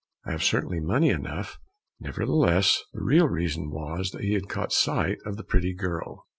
[0.25, 1.59] I have certainly money enough."
[1.99, 6.25] Nevertheless, the real reason was that he had caught sight of the pretty girl.